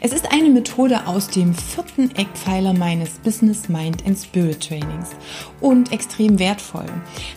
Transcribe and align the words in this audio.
Es 0.00 0.12
ist 0.12 0.32
eine 0.32 0.50
Methode 0.50 1.06
aus 1.06 1.28
dem 1.28 1.54
vierten 1.54 2.10
Eckpfeiler 2.16 2.72
meines 2.72 3.10
Business 3.18 3.68
Mind 3.68 4.04
and 4.04 4.18
Spirit 4.18 4.68
Trainings 4.68 5.10
und 5.60 5.92
extrem 5.92 6.40
wertvoll, 6.40 6.86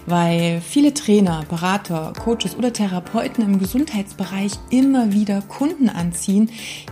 weil 0.08 0.60
viele 0.62 0.94
Trainer, 0.94 1.46
Berater, 1.48 2.14
Coaches 2.18 2.56
oder 2.58 2.74
Therapeuten 2.74 3.44
im 3.44 3.60
Gesundheitsbereich 3.60 4.54
immer 4.72 5.12
wieder 5.14 5.44
Kunden 5.44 5.90
anziehen, 5.90 6.50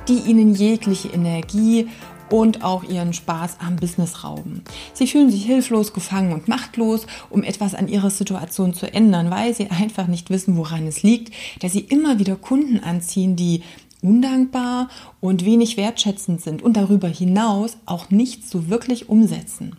die 0.07 0.19
ihnen 0.19 0.53
jegliche 0.53 1.07
Energie 1.09 1.87
und 2.29 2.63
auch 2.63 2.83
ihren 2.83 3.13
Spaß 3.13 3.57
am 3.59 3.75
Business 3.75 4.23
rauben. 4.23 4.63
Sie 4.93 5.07
fühlen 5.07 5.29
sich 5.29 5.45
hilflos, 5.45 5.93
gefangen 5.93 6.33
und 6.33 6.47
machtlos, 6.47 7.05
um 7.29 7.43
etwas 7.43 7.75
an 7.75 7.87
ihrer 7.87 8.09
Situation 8.09 8.73
zu 8.73 8.91
ändern, 8.91 9.29
weil 9.29 9.53
sie 9.53 9.69
einfach 9.69 10.07
nicht 10.07 10.29
wissen, 10.29 10.57
woran 10.57 10.87
es 10.87 11.03
liegt, 11.03 11.33
dass 11.61 11.73
sie 11.73 11.81
immer 11.81 12.19
wieder 12.19 12.35
Kunden 12.35 12.79
anziehen, 12.79 13.35
die 13.35 13.61
undankbar 14.05 14.89
und 15.19 15.43
wenig 15.43 15.77
wertschätzend 15.77 16.41
sind 16.41 16.61
und 16.61 16.77
darüber 16.77 17.07
hinaus 17.07 17.77
auch 17.85 18.09
nichts 18.09 18.49
so 18.49 18.69
wirklich 18.69 19.09
umsetzen. 19.09 19.75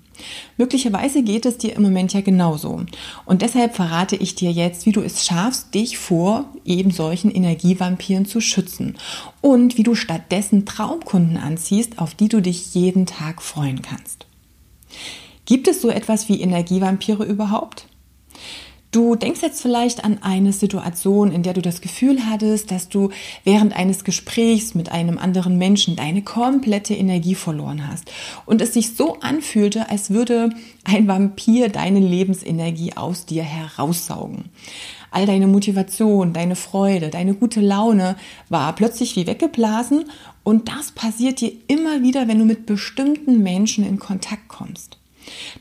Möglicherweise 0.56 1.22
geht 1.22 1.46
es 1.46 1.58
dir 1.58 1.76
im 1.76 1.82
Moment 1.82 2.12
ja 2.12 2.20
genauso. 2.22 2.82
Und 3.24 3.42
deshalb 3.42 3.74
verrate 3.74 4.16
ich 4.16 4.34
dir 4.34 4.50
jetzt, 4.50 4.86
wie 4.86 4.92
du 4.92 5.02
es 5.02 5.26
schaffst, 5.26 5.74
dich 5.74 5.98
vor 5.98 6.46
eben 6.64 6.90
solchen 6.90 7.30
Energievampiren 7.30 8.26
zu 8.26 8.40
schützen 8.40 8.96
und 9.40 9.76
wie 9.76 9.82
du 9.82 9.94
stattdessen 9.94 10.64
Traumkunden 10.64 11.36
anziehst, 11.36 11.98
auf 11.98 12.14
die 12.14 12.28
du 12.28 12.40
dich 12.40 12.74
jeden 12.74 13.06
Tag 13.06 13.42
freuen 13.42 13.82
kannst. 13.82 14.26
Gibt 15.44 15.68
es 15.68 15.80
so 15.80 15.90
etwas 15.90 16.28
wie 16.28 16.40
Energievampire 16.40 17.24
überhaupt? 17.24 17.86
Du 18.92 19.14
denkst 19.14 19.42
jetzt 19.42 19.60
vielleicht 19.60 20.04
an 20.04 20.22
eine 20.22 20.52
Situation, 20.52 21.30
in 21.32 21.42
der 21.42 21.52
du 21.52 21.60
das 21.60 21.80
Gefühl 21.80 22.24
hattest, 22.26 22.70
dass 22.70 22.88
du 22.88 23.10
während 23.44 23.74
eines 23.76 24.04
Gesprächs 24.04 24.74
mit 24.74 24.90
einem 24.90 25.18
anderen 25.18 25.58
Menschen 25.58 25.96
deine 25.96 26.22
komplette 26.22 26.94
Energie 26.94 27.34
verloren 27.34 27.88
hast 27.88 28.10
und 28.46 28.62
es 28.62 28.74
sich 28.74 28.94
so 28.94 29.18
anfühlte, 29.20 29.90
als 29.90 30.10
würde 30.10 30.50
ein 30.84 31.08
Vampir 31.08 31.68
deine 31.68 31.98
Lebensenergie 31.98 32.92
aus 32.96 33.26
dir 33.26 33.42
heraussaugen. 33.42 34.46
All 35.10 35.26
deine 35.26 35.46
Motivation, 35.46 36.32
deine 36.32 36.56
Freude, 36.56 37.10
deine 37.10 37.34
gute 37.34 37.60
Laune 37.60 38.16
war 38.48 38.74
plötzlich 38.74 39.16
wie 39.16 39.26
weggeblasen 39.26 40.04
und 40.42 40.68
das 40.68 40.92
passiert 40.92 41.40
dir 41.40 41.52
immer 41.66 42.02
wieder, 42.02 42.28
wenn 42.28 42.38
du 42.38 42.44
mit 42.44 42.66
bestimmten 42.66 43.42
Menschen 43.42 43.84
in 43.84 43.98
Kontakt 43.98 44.48
kommst. 44.48 44.98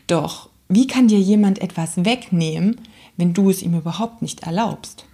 Doch 0.06 0.48
wie 0.68 0.86
kann 0.86 1.08
dir 1.08 1.20
jemand 1.20 1.60
etwas 1.60 2.04
wegnehmen, 2.04 2.80
wenn 3.16 3.34
du 3.34 3.50
es 3.50 3.62
ihm 3.62 3.74
überhaupt 3.76 4.22
nicht 4.22 4.42
erlaubst. 4.42 5.06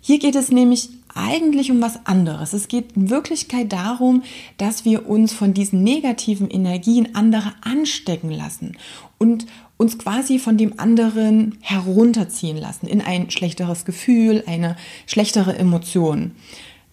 Hier 0.00 0.18
geht 0.18 0.36
es 0.36 0.50
nämlich 0.50 0.90
eigentlich 1.16 1.70
um 1.70 1.80
was 1.80 2.06
anderes. 2.06 2.52
Es 2.52 2.68
geht 2.68 2.92
in 2.92 3.10
Wirklichkeit 3.10 3.72
darum, 3.72 4.22
dass 4.58 4.84
wir 4.84 5.08
uns 5.08 5.32
von 5.32 5.54
diesen 5.54 5.82
negativen 5.82 6.48
Energien 6.50 7.14
anderer 7.14 7.54
anstecken 7.62 8.30
lassen 8.30 8.76
und 9.18 9.46
uns 9.78 9.98
quasi 9.98 10.38
von 10.38 10.56
dem 10.56 10.78
anderen 10.78 11.58
herunterziehen 11.60 12.56
lassen 12.56 12.86
in 12.86 13.00
ein 13.00 13.30
schlechteres 13.30 13.84
Gefühl, 13.84 14.44
eine 14.46 14.76
schlechtere 15.06 15.56
Emotion. 15.56 16.32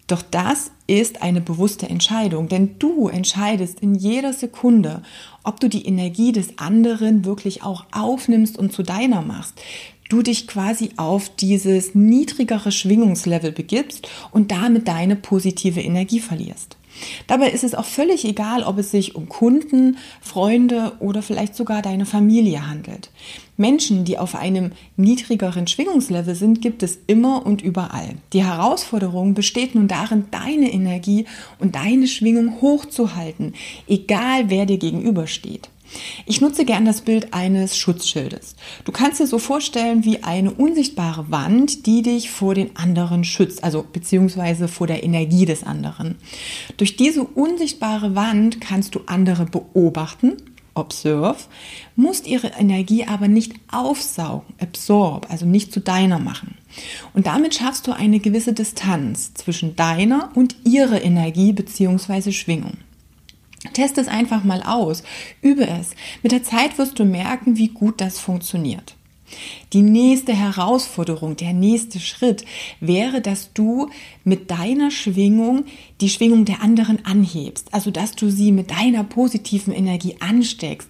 Doch 0.06 0.22
das 0.22 0.70
ist 0.86 1.22
eine 1.22 1.40
bewusste 1.40 1.88
Entscheidung, 1.88 2.48
denn 2.48 2.78
du 2.78 3.08
entscheidest 3.08 3.80
in 3.80 3.94
jeder 3.94 4.34
Sekunde, 4.34 5.02
ob 5.44 5.60
du 5.60 5.68
die 5.68 5.86
Energie 5.86 6.32
des 6.32 6.58
anderen 6.58 7.24
wirklich 7.24 7.62
auch 7.62 7.86
aufnimmst 7.90 8.58
und 8.58 8.72
zu 8.72 8.82
deiner 8.82 9.22
machst 9.22 9.58
du 10.14 10.22
dich 10.22 10.46
quasi 10.46 10.90
auf 10.96 11.28
dieses 11.28 11.94
niedrigere 11.94 12.70
Schwingungslevel 12.70 13.50
begibst 13.50 14.08
und 14.30 14.52
damit 14.52 14.86
deine 14.86 15.16
positive 15.16 15.80
Energie 15.80 16.20
verlierst. 16.20 16.76
Dabei 17.26 17.50
ist 17.50 17.64
es 17.64 17.74
auch 17.74 17.84
völlig 17.84 18.24
egal, 18.24 18.62
ob 18.62 18.78
es 18.78 18.92
sich 18.92 19.16
um 19.16 19.28
Kunden, 19.28 19.98
Freunde 20.20 20.92
oder 21.00 21.22
vielleicht 21.22 21.56
sogar 21.56 21.82
deine 21.82 22.06
Familie 22.06 22.68
handelt. 22.68 23.10
Menschen, 23.56 24.04
die 24.04 24.16
auf 24.16 24.36
einem 24.36 24.70
niedrigeren 24.96 25.66
Schwingungslevel 25.66 26.36
sind, 26.36 26.62
gibt 26.62 26.84
es 26.84 26.98
immer 27.08 27.44
und 27.44 27.62
überall. 27.62 28.14
Die 28.32 28.44
Herausforderung 28.44 29.34
besteht 29.34 29.74
nun 29.74 29.88
darin, 29.88 30.26
deine 30.30 30.72
Energie 30.72 31.24
und 31.58 31.74
deine 31.74 32.06
Schwingung 32.06 32.60
hochzuhalten, 32.60 33.54
egal 33.88 34.48
wer 34.50 34.64
dir 34.64 34.78
gegenübersteht. 34.78 35.70
Ich 36.26 36.40
nutze 36.40 36.64
gern 36.64 36.84
das 36.84 37.02
Bild 37.02 37.34
eines 37.34 37.76
Schutzschildes. 37.76 38.56
Du 38.84 38.92
kannst 38.92 39.20
dir 39.20 39.26
so 39.26 39.38
vorstellen 39.38 40.04
wie 40.04 40.22
eine 40.22 40.50
unsichtbare 40.50 41.30
Wand, 41.30 41.86
die 41.86 42.02
dich 42.02 42.30
vor 42.30 42.54
den 42.54 42.76
anderen 42.76 43.24
schützt, 43.24 43.62
also 43.62 43.84
beziehungsweise 43.90 44.68
vor 44.68 44.86
der 44.86 45.04
Energie 45.04 45.44
des 45.44 45.64
anderen. 45.64 46.16
Durch 46.76 46.96
diese 46.96 47.24
unsichtbare 47.24 48.14
Wand 48.14 48.60
kannst 48.60 48.94
du 48.94 49.00
andere 49.06 49.44
beobachten, 49.44 50.36
observe, 50.74 51.36
musst 51.96 52.26
ihre 52.26 52.48
Energie 52.48 53.04
aber 53.04 53.28
nicht 53.28 53.54
aufsaugen, 53.70 54.54
absorb, 54.60 55.30
also 55.30 55.46
nicht 55.46 55.72
zu 55.72 55.80
deiner 55.80 56.18
machen. 56.18 56.56
Und 57.12 57.26
damit 57.26 57.54
schaffst 57.54 57.86
du 57.86 57.92
eine 57.92 58.18
gewisse 58.18 58.52
Distanz 58.52 59.34
zwischen 59.34 59.76
deiner 59.76 60.30
und 60.34 60.56
ihrer 60.64 61.02
Energie 61.02 61.52
beziehungsweise 61.52 62.32
Schwingung. 62.32 62.78
Test 63.74 63.98
es 63.98 64.08
einfach 64.08 64.44
mal 64.44 64.62
aus, 64.62 65.02
übe 65.42 65.66
es. 65.66 65.90
Mit 66.22 66.32
der 66.32 66.42
Zeit 66.42 66.78
wirst 66.78 66.98
du 66.98 67.04
merken, 67.04 67.58
wie 67.58 67.68
gut 67.68 68.00
das 68.00 68.18
funktioniert. 68.18 68.96
Die 69.72 69.82
nächste 69.82 70.32
Herausforderung, 70.32 71.36
der 71.36 71.52
nächste 71.52 71.98
Schritt 71.98 72.44
wäre, 72.80 73.20
dass 73.20 73.52
du 73.52 73.90
mit 74.22 74.50
deiner 74.50 74.90
Schwingung 74.90 75.64
die 76.00 76.08
Schwingung 76.08 76.44
der 76.44 76.62
anderen 76.62 77.04
anhebst. 77.04 77.72
Also, 77.72 77.90
dass 77.90 78.12
du 78.12 78.30
sie 78.30 78.52
mit 78.52 78.70
deiner 78.70 79.04
positiven 79.04 79.72
Energie 79.72 80.16
ansteckst 80.20 80.88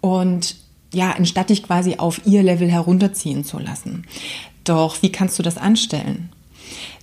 und 0.00 0.56
ja, 0.92 1.12
anstatt 1.12 1.50
dich 1.50 1.62
quasi 1.62 1.96
auf 1.96 2.20
ihr 2.24 2.42
Level 2.42 2.70
herunterziehen 2.70 3.44
zu 3.44 3.58
lassen. 3.58 4.06
Doch 4.64 5.02
wie 5.02 5.10
kannst 5.10 5.38
du 5.38 5.42
das 5.42 5.58
anstellen? 5.58 6.30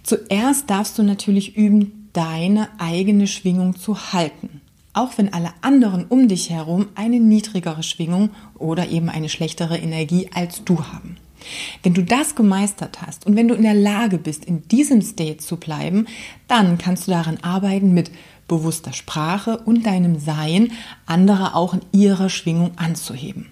Zuerst 0.04 0.70
darfst 0.70 0.98
du 0.98 1.04
natürlich 1.04 1.56
üben, 1.56 2.10
deine 2.14 2.70
eigene 2.80 3.28
Schwingung 3.28 3.78
zu 3.78 4.14
halten 4.14 4.61
auch 4.94 5.18
wenn 5.18 5.34
alle 5.34 5.54
anderen 5.62 6.06
um 6.06 6.28
dich 6.28 6.50
herum 6.50 6.88
eine 6.96 7.20
niedrigere 7.20 7.84
Schwingung 7.84 8.32
oder 8.58 8.90
eben 8.90 9.10
eine 9.10 9.30
schlechtere 9.30 9.78
Energie 9.78 10.30
als 10.34 10.64
du 10.64 10.84
haben. 10.86 11.18
Wenn 11.84 11.94
du 11.94 12.04
das 12.04 12.36
gemeistert 12.36 13.02
hast 13.02 13.26
und 13.26 13.36
wenn 13.36 13.48
du 13.48 13.56
in 13.56 13.64
der 13.64 13.74
Lage 13.74 14.18
bist, 14.18 14.46
in 14.46 14.68
diesem 14.68 15.02
State 15.02 15.38
zu 15.38 15.58
bleiben, 15.58 16.06
dann 16.48 16.78
kannst 16.78 17.08
du 17.08 17.12
daran 17.12 17.38
arbeiten, 17.42 17.94
mit 17.94 18.12
bewusster 18.48 18.94
Sprache 18.94 19.58
und 19.58 19.86
deinem 19.86 20.20
Sein 20.20 20.72
andere 21.06 21.56
auch 21.56 21.74
in 21.74 21.82
ihrer 21.94 22.30
Schwingung 22.30 22.72
anzuheben. 22.76 23.48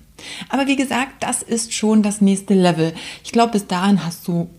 Aber 0.49 0.67
wie 0.67 0.75
gesagt, 0.75 1.23
das 1.23 1.41
ist 1.41 1.73
schon 1.73 2.03
das 2.03 2.21
nächste 2.21 2.53
Level. 2.53 2.93
Ich 3.23 3.31
glaube, 3.31 3.53
bis 3.53 3.67
dahin 3.67 4.05
hast 4.05 4.27
du 4.27 4.49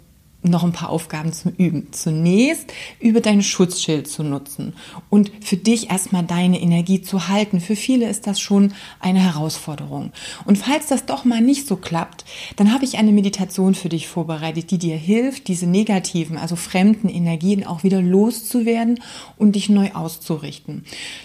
noch 0.43 0.65
ein 0.65 0.73
paar 0.73 0.89
Aufgaben 0.89 1.33
zum 1.33 1.53
Üben. 1.53 1.89
Zunächst 1.93 2.73
über 2.99 3.21
dein 3.21 3.43
Schutzschild 3.43 4.09
zu 4.09 4.23
nutzen 4.23 4.75
und 5.11 5.31
für 5.43 5.57
dich 5.57 5.91
erstmal 5.91 6.23
deine 6.23 6.61
Energie 6.61 7.03
zu 7.03 7.29
halten. 7.29 7.61
Für 7.61 7.77
viele 7.77 8.09
ist 8.09 8.27
das 8.27 8.41
schon 8.41 8.73
eine 9.01 9.21
Herausforderung. 9.21 10.13
Und 10.47 10.57
falls 10.57 10.87
das 10.87 11.05
doch 11.05 11.25
mal 11.25 11.41
nicht 11.41 11.67
so 11.67 11.77
klappt, 11.77 12.25
dann 12.57 12.73
habe 12.73 12.85
ich 12.85 12.97
eine 12.97 13.13
Meditation 13.13 13.75
für 13.75 13.89
dich 13.89 14.09
vorbereitet, 14.09 14.71
die 14.71 14.79
dir 14.79 14.97
hilft, 14.97 15.49
diese 15.49 15.67
negativen, 15.67 16.39
also 16.39 16.57
fremden 16.57 17.09
Energien 17.09 17.67
auch 17.67 17.83
wieder 17.83 18.01
loszuwerden 18.01 19.01
und 19.37 19.57
dich 19.57 19.69
neu 19.69 19.91
auszurichten. 19.93 20.85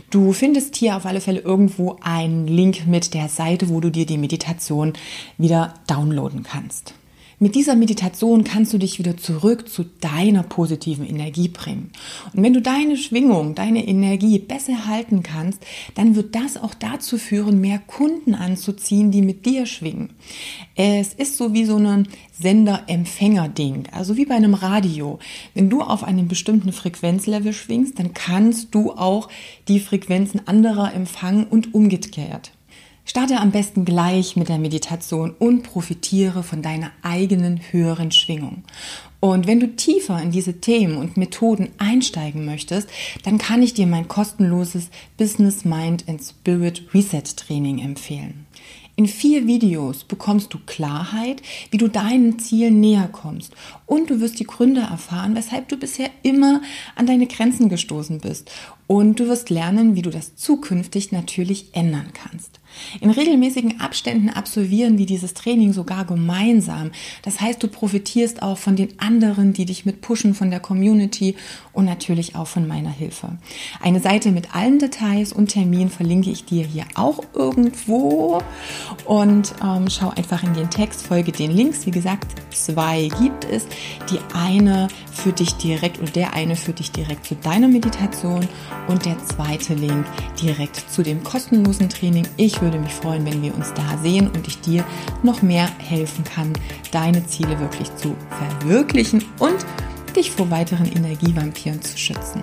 Du 0.10 0.34
findest 0.34 0.75
hier 0.75 0.98
auf 0.98 1.06
alle 1.06 1.22
Fälle 1.22 1.39
irgendwo 1.39 1.98
einen 2.01 2.48
Link 2.48 2.86
mit 2.88 3.13
der 3.13 3.30
Seite, 3.30 3.69
wo 3.69 3.80
du 3.80 3.89
dir 3.89 4.06
die 4.06 4.18
Meditation 4.18 4.94
wieder 5.38 5.74
downloaden 5.88 6.44
kannst. 6.44 6.94
Mit 7.38 7.56
dieser 7.56 7.76
Meditation 7.76 8.46
kannst 8.46 8.72
du 8.72 8.78
dich 8.78 8.98
wieder 8.98 9.18
zurück 9.18 9.68
zu 9.68 9.84
deiner 9.84 10.42
positiven 10.42 11.06
Energie 11.06 11.50
bringen. 11.50 11.92
Und 12.34 12.44
wenn 12.44 12.54
du 12.54 12.62
deine 12.62 12.96
Schwingung, 12.96 13.56
deine 13.56 13.86
Energie 13.86 14.40
besser 14.40 14.88
halten 14.88 15.22
kannst, 15.22 15.62
dann 15.96 16.16
wird 16.16 16.34
das 16.34 16.56
auch 16.56 16.74
dazu 16.74 17.18
führen, 17.18 17.60
mehr 17.60 17.80
Kunden 17.80 18.36
anzuziehen, 18.36 19.12
die 19.12 19.22
mit 19.22 19.46
dir 19.46 19.66
schwingen. 19.66 20.12
Es 20.76 21.14
ist 21.14 21.36
so 21.36 21.54
wie 21.54 21.66
so 21.66 21.76
ein 21.76 22.08
Sender-Empfänger-Ding, 22.40 23.88
also 23.92 24.16
wie 24.16 24.26
bei 24.26 24.36
einem 24.36 24.54
Radio. 24.54 25.20
Wenn 25.54 25.70
du 25.70 25.82
auf 25.82 26.06
einem 26.06 26.30
bestimmten 26.30 26.72
Frequenzlevel 26.72 27.52
schwingst, 27.52 28.00
dann 28.00 28.14
kannst 28.14 28.74
du 28.74 28.94
auch 28.94 29.28
die 29.68 29.82
Frequenzen 29.82 30.48
anderer 30.48 30.94
empfangen 30.94 31.46
und 31.46 31.74
umgekehrt. 31.74 32.55
Starte 33.07 33.38
am 33.40 33.52
besten 33.52 33.86
gleich 33.86 34.36
mit 34.36 34.50
der 34.50 34.57
Meditation 34.57 35.36
und 35.38 35.62
profitiere 35.62 36.42
von 36.42 36.63
deiner 36.63 36.92
eigenen 37.04 37.60
höheren 37.72 38.12
Schwingung. 38.12 38.63
Und 39.19 39.46
wenn 39.46 39.60
du 39.60 39.75
tiefer 39.75 40.19
in 40.22 40.31
diese 40.31 40.60
Themen 40.60 40.98
und 40.98 41.16
Methoden 41.16 41.69
einsteigen 41.78 42.46
möchtest, 42.46 42.90
dann 43.24 43.38
kann 43.38 43.62
ich 43.62 43.75
dir 43.75 43.86
mein 43.86 44.07
kostenloses 44.07 44.90
Business 45.18 45.66
Mind 45.66 46.06
and 46.07 46.22
Spirit 46.22 46.84
Reset 46.94 47.24
Training 47.36 47.80
empfehlen. 47.80 48.48
In 48.98 49.08
vier 49.08 49.46
Videos 49.46 50.06
bekommst 50.06 50.54
du 50.54 50.58
Klarheit, 50.66 51.42
wie 51.69 51.78
du 51.78 51.90
deinen 51.90 52.40
Zielen 52.40 52.80
näher 52.80 53.10
kommst. 53.12 53.54
Und 53.86 54.10
du 54.10 54.22
wirst 54.22 54.40
die 54.40 54.46
Gründe 54.46 54.81
erfahren, 54.81 55.36
weshalb 55.36 55.68
du 55.68 55.75
bisher 55.75 56.10
immer 56.24 56.62
an 56.96 57.06
deine 57.06 57.28
Grenzen 57.28 57.68
gestoßen 57.68 58.19
bist. 58.19 58.50
Und 58.88 59.19
du 59.19 59.28
wirst 59.28 59.50
lernen, 59.50 59.96
wie 59.96 60.01
du 60.01 60.12
das 60.12 60.36
zukünftig 60.38 61.12
natürlich 61.12 61.75
ändern 61.75 62.12
kannst. 62.13 62.62
In 63.01 63.10
regelmäßigen 63.10 63.80
Abständen 63.80 64.30
absolvieren 64.30 64.98
wir 64.98 65.06
dieses 65.06 65.33
Training 65.33 65.74
sogar 65.74 66.06
gemeinsam. 66.06 66.92
Das 67.24 67.42
heißt, 67.42 67.62
du 67.62 67.68
profitierst 67.68 68.42
auch 68.42 68.57
von 68.57 68.75
den 68.75 69.00
anderen, 69.00 69.54
die 69.54 69.66
dich 69.66 69.86
mit 69.86 70.01
pushen, 70.01 70.33
von 70.33 70.50
der 70.50 70.60
Community 70.60 71.36
und 71.74 71.86
natürlich 71.86 72.36
auch 72.36 72.48
von 72.48 72.68
meiner 72.68 72.89
Hilfe. 72.89 73.38
Eine 73.81 74.00
Seite 74.00 74.31
mit 74.31 74.56
allen 74.56 74.80
Details 74.80 75.33
und 75.33 75.48
Terminen 75.48 75.89
verlinke 75.89 76.30
ich 76.30 76.45
dir 76.45 76.66
hier 76.66 76.86
auch 76.95 77.19
irgendwo. 77.33 78.42
Und 79.06 79.54
ähm, 79.63 79.89
schau 79.89 80.10
einfach 80.10 80.44
in 80.44 80.54
den 80.54 80.69
Text, 80.69 81.06
folge 81.06 81.31
den 81.31 81.51
Links. 81.51 81.86
Wie 81.86 81.92
gesagt, 81.92 82.27
zwei 82.51 83.10
gibt 83.19 83.45
es. 83.45 83.68
Die 84.10 84.19
eine 84.33 84.88
führt 85.12 85.39
dich 85.39 85.54
direkt 85.56 86.00
oder 86.01 86.12
der 86.12 86.33
eine 86.33 86.56
führt 86.56 86.80
dich 86.80 86.92
direkt 86.92 87.25
zu 87.25 87.36
deiner 87.36 87.68
Meditation 87.68 88.48
und 88.88 89.06
der 89.06 89.18
zweite 89.19 89.74
Link 89.74 90.06
direkt 90.42 90.89
zu 90.92 91.04
dem 91.04 91.24
kostenlosen 91.24 91.89
Training. 91.89 92.27
Ich 92.38 92.62
würde 92.65 92.79
mich 92.79 92.94
freuen, 92.94 93.25
wenn 93.25 93.41
wir 93.44 93.56
uns 93.56 93.73
da 93.73 93.97
sehen 94.01 94.27
und 94.27 94.47
ich 94.47 94.59
dir 94.59 94.83
noch 95.23 95.41
mehr 95.41 95.69
helfen 95.77 96.23
kann, 96.23 96.51
deine 96.91 97.25
Ziele 97.27 97.59
wirklich 97.59 97.95
zu 97.95 98.15
verwirklichen 98.59 99.23
und 99.39 99.65
dich 100.15 100.31
vor 100.31 100.50
weiteren 100.50 100.91
Energievampiren 100.91 101.81
zu 101.81 101.97
schützen. 101.97 102.41